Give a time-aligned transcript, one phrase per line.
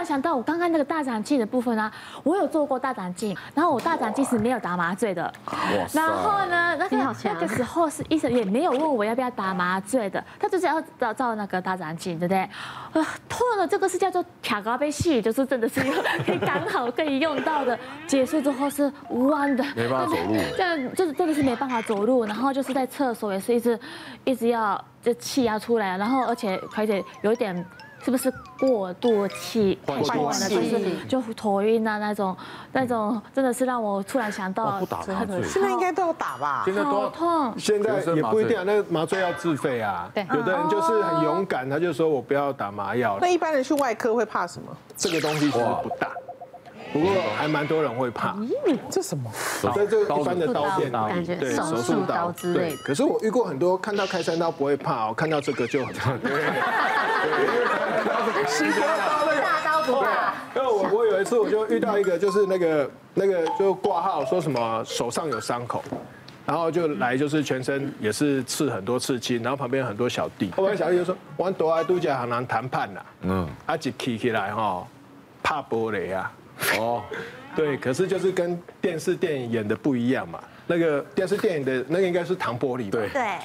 [0.00, 1.92] 然想到我刚刚那个大肠镜的部分啊，
[2.22, 5.30] 我有做过大肠镜，然后我大肠镜是没有打麻醉的。
[5.92, 12.38] 然后呢，那个那个时候是医生也没有问我要不要打麻醉的，他就是要照照那个大肠镜，对不对？
[12.38, 15.80] 啊，痛了，这个是叫做卡高被戏，就是真的是
[16.24, 17.78] 可以刚好可以用到的。
[18.06, 23.78] 结束之后是弯的，没办法走路， 这样就是真的是没办法走路，然后就是在厕所也是一直
[24.24, 27.64] 一直要这气压出来，然后而且而且有一点。
[28.02, 30.48] 是不是过度气换气了？
[31.08, 32.36] 就是就头晕啊那种，
[32.72, 34.80] 那种真的是让我突然想到，
[35.44, 36.62] 现在应该都要打吧？
[36.64, 37.54] 现在都要痛。
[37.58, 40.10] 现在也不一定啊，那个麻醉要自费啊。
[40.14, 43.18] 对，有的人就是很勇敢，他就说我不要打麻药。
[43.20, 44.68] 那一般人去外科会怕什么？
[44.96, 46.08] 这个东西其实不大，
[46.92, 48.36] 不过还蛮多人会怕。
[48.90, 49.30] 这什么？
[49.74, 50.90] 这这一般的刀片，
[51.24, 52.74] 对，手术刀之类。
[52.76, 56.12] 可是我遇过很多看到开山刀不会怕哦，看到这个就很怕。
[58.42, 60.34] 大刀不怕。
[60.54, 65.82] 因为我我有一次我就遇到一个，就是那个那个就挂号说什么手上有伤口，
[66.44, 70.50] 然后就来就是全身也是刺很多刺青，然后旁边很多小弟。
[70.56, 74.84] 后边小弟就说：“我多爱度假很难谈判呐。”嗯，啊一起起来哈，
[75.42, 76.32] 怕玻璃啊。
[76.78, 77.02] 哦，
[77.56, 80.40] 对，可是就是跟电视电影演的不一样嘛。
[80.66, 83.00] 那个电视电影的那个应该是糖玻璃吧？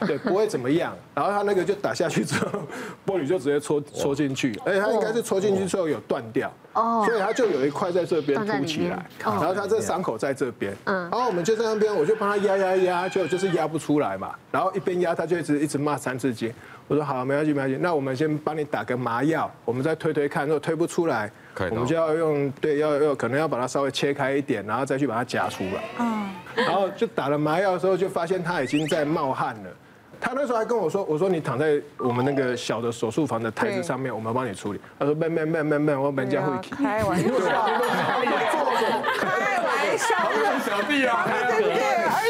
[0.00, 0.96] 对对，不会怎么样。
[1.14, 2.62] 然后他那个就打下去之后，
[3.06, 14.34] 玻璃就直接戳戳进去，而且他应该是戳进去之后有断掉，哦，所以他就有一块在这边凸起来，然后他这伤口在这边，嗯，然后我们就在那边，我就帮他压压压，就就是压不出来嘛。
[14.50, 16.50] 然后一边压他就一直一直骂三字经。
[16.88, 21.30] 我说好，没关系没关系，那我们先帮你打个麻药，我们再推推看，如果推不出来，
[21.70, 25.82] 我们就要用对要要可能要把它稍微切开一点，然后再去把它夹出来。
[25.98, 29.70] 嗯，然后就打了麻药的时候，就发现他已经在冒汗了。
[30.22, 37.32] 他那时候还跟我说：“我说你躺在我们那个小的手术房的台子上面，我们帮你处理。”他说：“慢慢慢慢慢，我们家会开玩笑，开
[38.20, 40.06] 玩笑，
[40.60, 41.26] 小弟啊，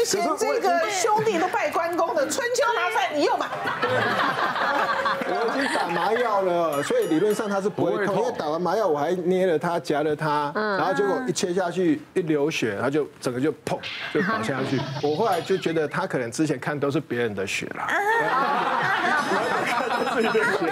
[0.05, 0.49] 对不对？
[0.49, 3.47] 而且这个兄弟都拜关公的，春秋拿出来你又买。”
[5.33, 8.15] 我已经打麻药了，所以理论上他是不会痛。
[8.17, 13.79] 因为打完麻药，我还捏了他，夹了他，然后结果一切下去，一流血，他就整个就砰
[14.13, 14.79] 就倒下去。
[15.07, 17.87] 我后来就觉得他可能之前看都是别人的血了，
[19.65, 20.67] 看到自己的血，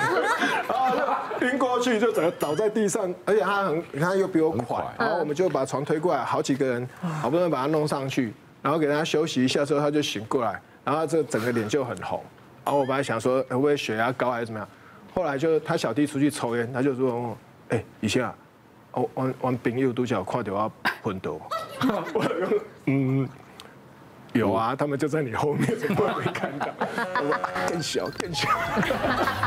[0.68, 0.96] 然后
[1.40, 6.88] 就晕过去，就整个倒在地上，而且他很，他又比我快，然后我们就把床推过来，好几个人，
[7.22, 12.24] 好不容易把他弄上去，然后给他休息一下之后，他就醒过来，然后这整个脸就很红。
[12.66, 14.68] 然后我本来想说会不会血压高还是怎么样，
[15.14, 17.38] 后来就他小弟出去抽烟，他就说
[17.70, 18.36] ：“哎，以前啊，
[18.92, 20.72] 我我我朋友都叫我快点要
[21.02, 21.42] 喷毒。”
[22.14, 23.28] 我说：“嗯，
[24.34, 26.68] 有啊，他们就在你后面，怎么会没看到？
[27.68, 28.48] 更小更小。”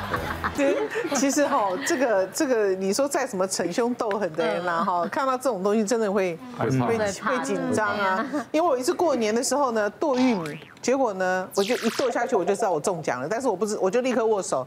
[0.54, 0.76] 对，
[1.15, 8.26] 其实哈，这个这个，你说再什么逞凶斗狠的人啦，哈，看到这种东西真的会会会紧张啊。
[8.50, 10.59] 因为我一次过年的时候呢，剁玉米。
[10.82, 13.28] 结果呢，我就一剁下去，我就知道我中奖了。
[13.31, 14.66] 但是我不知，我就立刻握手，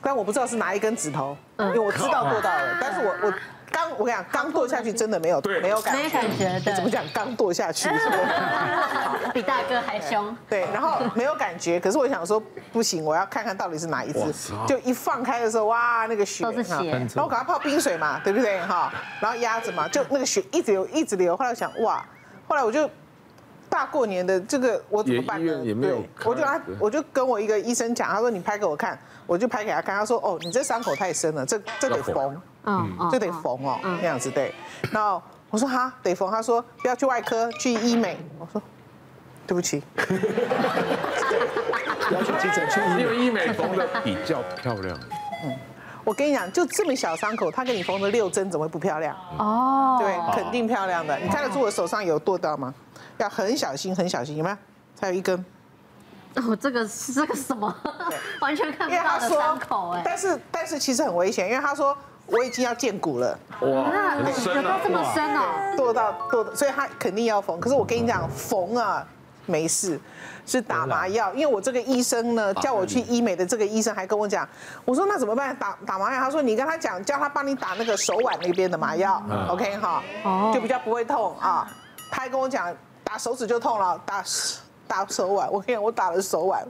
[0.00, 2.78] 但我不知道是哪一根指头，因为我知道剁到了。
[2.80, 3.32] 但是我我
[3.78, 6.74] 刚我跟你讲，刚剁下去真的没有没有感觉，没感觉的。
[6.74, 7.04] 怎么讲？
[7.14, 7.88] 刚剁下去，
[9.32, 10.36] 比大哥还凶。
[10.50, 11.78] 对，然后没有感觉。
[11.78, 14.32] 可是我想说，不行，我要看看到底是哪一只。
[14.66, 16.74] 就一放开的时候，哇，那个血都是血。
[16.90, 18.58] 然后我赶快泡冰水嘛，对不对？
[18.62, 21.36] 哈，然后压着嘛，就那个血一直流一直流。
[21.36, 22.04] 后来我想，哇，
[22.48, 22.90] 后来我就。
[23.70, 25.62] 大过年的这个我怎么办呢？
[25.62, 29.94] 也没有，我就他我就跟我一个医生讲，他说你拍给我看，我就拍给他看。
[29.94, 34.54] 他说哦，你这伤口太深了，这这得缝，嗯，这得缝哦，那样子对。
[34.92, 36.30] 然后我说哈，得缝。
[36.30, 38.18] 他说不要去外科，去医美。
[38.38, 38.60] 我说
[39.46, 39.82] 对不起，
[42.10, 44.98] 要去急诊去医美，因为医美缝的比较漂亮。
[45.44, 45.56] 嗯，
[46.04, 49.16] 我跟你讲，就这么小伤口，他给你缝了六针，怎么会不漂亮？
[49.38, 51.16] 哦，对，肯定漂亮的。
[51.18, 52.74] 你看得出我手上有剁到吗？
[53.16, 54.56] 要很小心，很小心，有没有？
[55.00, 55.44] 还有一根。
[56.36, 57.74] 哦，这个是这个什么？
[58.40, 60.02] 完全看不到的伤口哎。
[60.04, 61.96] 但是但是其实很危险，因为他说
[62.26, 63.38] 我已经要见骨了。
[63.60, 65.74] 哇，那有到这么深哦？
[65.76, 67.58] 剁到剁，所以他肯定要缝。
[67.60, 69.04] 可是我跟你讲，缝啊
[69.46, 69.98] 没事，
[70.46, 71.32] 是打麻药。
[71.34, 74.48] 因为我这个医生呢，叫我去医美的这个医生还跟我讲，
[74.84, 75.56] 我说那怎么办？
[75.56, 76.20] 打打麻药？
[76.20, 79.22] 他说你跟他讲，叫他帮你打那个手腕那边的麻药。
[79.48, 80.02] OK 哈，
[80.54, 81.68] 就比较不会痛啊。
[82.10, 82.72] 他还跟我讲。
[83.04, 84.22] 打手指就痛了，打
[84.88, 86.66] 打手腕，我跟你讲，我打了手腕。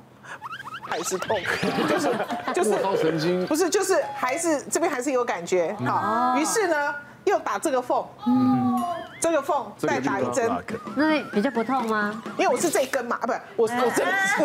[0.90, 1.38] 还是痛，
[1.86, 2.08] 就是
[2.54, 3.46] 就是神经。
[3.46, 6.94] 不是，就是还是这边还是有感觉，好，于是呢
[7.28, 8.82] 又打这个缝，嗯，
[9.20, 10.50] 这个缝再打一针，
[10.96, 12.22] 那比较不痛吗？
[12.36, 13.32] 因为我是这根嘛，啊，不，
[13.62, 14.44] 我我真的是，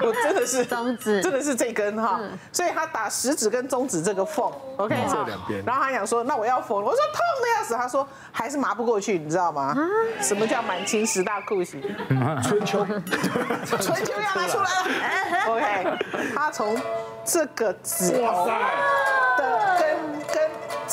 [0.00, 2.20] 我真的是中指，真的是这根哈，
[2.52, 4.94] 所以他打食指跟中指这个缝，OK？
[5.06, 5.26] 哈，
[5.64, 9.74] 然后他想说，那我要缝，我说痛的要死，他说还是麻不过去，你知道吗？
[10.20, 11.82] 什么叫满清十大酷刑？
[12.42, 12.84] 春秋，
[13.80, 15.98] 春秋要拿出来了， OK，
[16.34, 16.76] 他从
[17.24, 18.48] 这个指头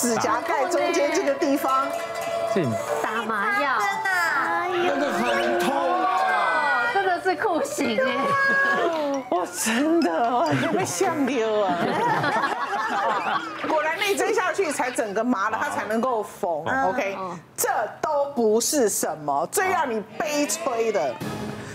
[0.01, 1.88] 指甲盖中间这个地方。
[3.03, 3.77] 打麻药，
[4.89, 6.88] 真的很痛啊！
[6.92, 8.18] 真的是酷刑哎！
[9.30, 11.77] 我真的，我被吓溜啊！
[13.69, 16.65] 果然那一针下去才整个麻了，它才能够缝。
[16.89, 17.15] OK，
[17.56, 17.69] 这
[18.01, 21.13] 都不是什么，最让你悲催的。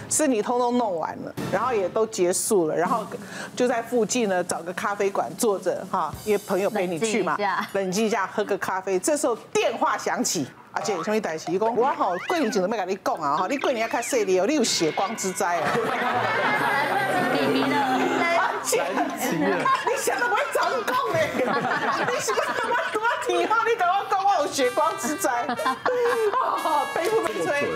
[0.09, 3.07] 是你通通弄完了，然后也都结束了，然后
[3.55, 7.37] 就在附近呢找个咖啡馆坐着哈，因为朋友陪你去嘛，
[7.73, 8.99] 冷静一下，喝个咖啡。
[8.99, 11.51] 这时候电话响起，阿姐，什么代志？
[11.53, 15.69] 伊讲我好桂林警都没跟你讲啊哈，你桂林要看谁的哦，你有血光之灾啊！
[18.63, 18.73] 你
[19.97, 21.41] 想都不会早讲嘞，你
[22.21, 23.57] 是不是他妈多听话？
[23.65, 24.16] 你等我讲
[24.47, 25.47] 血光之灾，
[26.95, 27.69] 悲不悲催？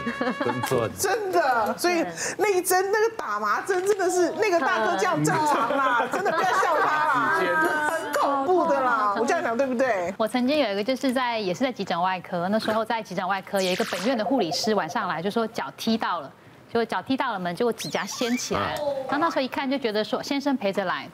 [0.99, 2.05] 真的，所以
[2.37, 10.15] 那一针那个打麻针真的是那个大哥这样正常啦，真的不要笑他啦，很恐怖的啦，我这样讲对不对？
[10.17, 16.31] 我曾经有一个就是在也是在急诊外科，那时候在急诊外科有一个本院的护理师晚上来就说脚踢到了。
[16.69, 18.83] 结果脚踢到了门，结果指甲掀起来了。
[19.09, 21.09] 然后那时候一看就觉得说，先生陪着来。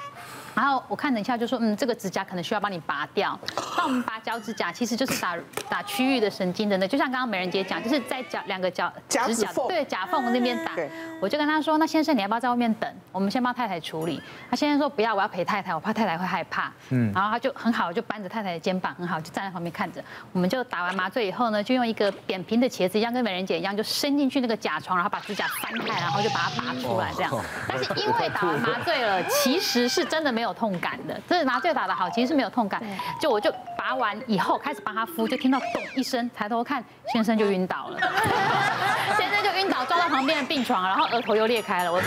[0.56, 3.38] 然后我看了一下，就说嗯，这个指甲可能需要帮你拔掉。
[3.76, 5.36] 那我们拔脚趾甲其实就是打
[5.68, 10.72] 打区域的神经的呢，就像刚刚美人姐讲，就是在脚两个脚指甲对甲缝那边打。
[11.20, 12.90] 我就跟他说，那先生你要不要在外面等？
[13.12, 14.20] 我们先帮太太处理。
[14.50, 16.72] 他先生说不要，我要陪太太，我怕太太会害怕。
[16.88, 17.12] 嗯。
[17.14, 20.02] 然后他就很好，就扳着太太的肩膀，很好，就站在旁边看着。
[20.32, 27.44] 我们就打完麻醉以后呢，就用一个扁平的茄子一样，跟美人姐一样，就伸进去那个甲床，然后把指甲翻开，然后就把它拔出来这样。
[27.68, 30.45] 但是因为打完麻醉了，其实是真的没有。
[30.46, 32.82] 有痛感的，这是麻醉打的好，其实是没有痛感。
[33.20, 36.82] 就我就拔完以后开始帮他敷，就听到咚一声，抬头看，
[37.12, 37.98] 先生就晕倒了。
[39.18, 41.92] 先生就晕倒，撞到旁边的病床，然后额头又裂开了。
[41.92, 42.00] 我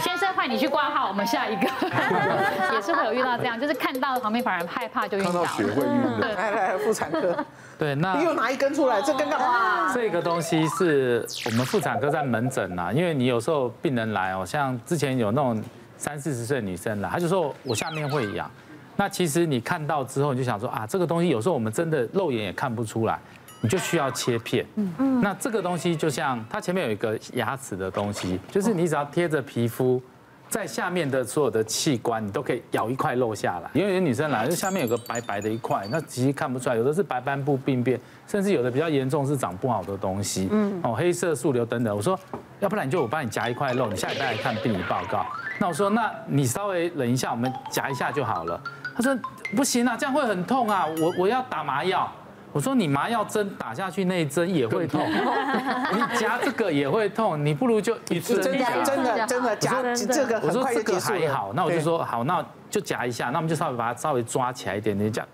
[0.00, 0.09] 先
[0.46, 1.62] 你去挂号，我们下一个
[2.72, 5.46] 也是会有遇到这样，就是看到旁边反而害怕就晕倒了。
[5.48, 6.20] 血会晕。
[6.20, 7.44] 对，来来妇产科。
[7.78, 9.92] 对，那你又拿一根出来，这根干嘛？
[9.94, 15.62] 这个东西是我们妇产科在门诊呐，因为你有时候病人来哦，像之前有那种
[15.96, 18.50] 三四十岁女生来，她就说我下面会痒。
[18.96, 23.18] 那其实你看到之后，你就想说啊，这个东西有时候我们真的肉眼也看不出来，
[23.62, 24.66] 你就需要切片。
[24.76, 25.20] 嗯嗯。
[25.22, 30.02] 那这个东西就像它前面有一个牙齿的东西，就是你只要贴着皮肤。
[30.50, 33.70] 在下面的所有的器官，你都可以咬一块肉下来。
[33.72, 41.96] 因为有女生来，就下面有个白白的一块，那其实看不出来，有的是白斑部病变，甚至有的比较严重是长不好的东西，嗯，哦，黑色素瘤等等。
[41.96, 42.18] 我说，
[42.58, 45.24] 要不然你就我帮你夹一块肉，你下礼拜来看病理报告。
[45.60, 48.60] 那我说，那你稍微忍一下，我们夹一下就好了。
[48.96, 49.16] 他说，
[49.54, 52.10] 不行啊，这样会很痛啊，我我要打麻药。
[52.52, 60.40] 我说你麻药针打下去那一针也会痛， 你夹这个也会痛，你不如就一次真的真的真的夹这个。
[60.42, 65.28] 我说这个还好，那我就说好，那就夹一下，那我们就稍微把它稍微抓起来一点点，这样，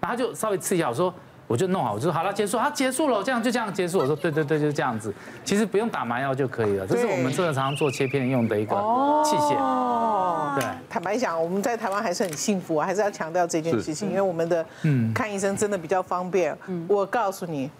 [0.00, 0.88] 然后就稍微刺一下。
[0.88, 1.12] 我说。
[1.48, 3.98] 我就弄好，我就说好了，结束，它结束了，这样就这样结束。
[3.98, 5.12] 我说对对对，就这样子，
[5.42, 6.86] 其实不用打麻药就可以了。
[6.86, 8.76] 这是我们这个常常做切片用的一个
[9.24, 9.56] 器械。
[9.56, 10.64] 哦，对。
[10.90, 16.54] 坦白讲，我们在台湾还是很幸福啊，还是要强调这件事情，因为我们的嗯看医生真的比较方便。
[16.86, 17.70] 我告诉你，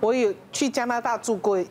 [0.00, 1.62] 我有去加拿大住过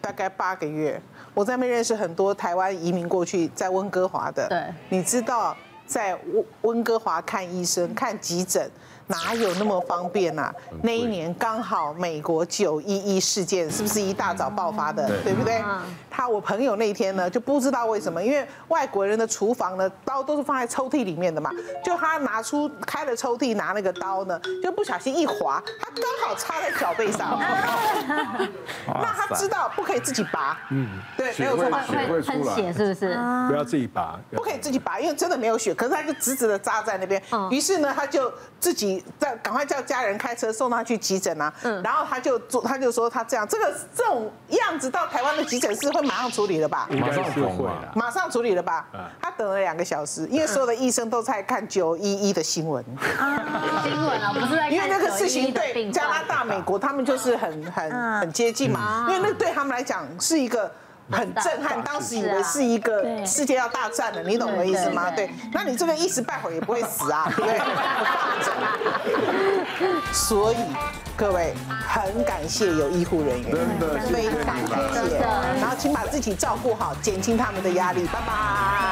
[0.00, 0.98] 大概八个月，
[1.34, 4.48] 我在那边认识很多台湾移民过去在温哥华的。
[4.48, 4.64] 对。
[4.88, 8.70] 你知道在温温哥华看医生看急诊？
[9.06, 10.54] 哪有那么方便呐、啊？
[10.82, 15.62] 那一年刚好美国九一一事件是不是一大早爆发的，对不对？
[16.10, 21.50] 他我朋友那天呢就不知道为什么，因为外国人的厨房呢刀都是放在抽屉里面的嘛，
[21.82, 27.38] 就他拿出开了抽屉拿那个刀呢，就不小心一划，他刚好插在脚背上。
[28.86, 33.16] 那他知道不可以自己拔，嗯，对，没有错嘛，血会喷血是不是？
[33.48, 37.20] 不要自己拔，不可以自己拔，因为真的没有血，可是他就直直的扎在那边。
[37.50, 38.30] 于是呢，他就
[38.60, 38.91] 自己。
[39.18, 41.52] 再赶快叫家人开车送他去急诊啊！
[41.62, 46.88] 嗯，然后他就做，他就说他这样，这个这种样子到台湾的急诊室会马上处理了吧？
[46.90, 48.86] 马上就会，马上处理了吧？
[49.20, 52.84] 他等了两个小时，因为所有的医生都在看九一一的新闻。
[53.82, 54.68] 新闻啊，不是在。
[54.70, 60.70] 因为那个事情对加拿大、美国他们就是很很很接近嘛，因为那对他们来讲是一个。
[61.10, 65.10] 很震撼，当时以为是一个世界要大战了，你懂我的意思吗？
[65.10, 67.60] 对，那你这个一时半会也不会死啊，对不对？
[70.12, 70.56] 所以
[71.16, 71.54] 各位
[71.86, 75.18] 很感谢有医护人员，真的非常感谢，
[75.60, 78.91] 然后请把自己照顾好，减轻他们的压力，拜拜。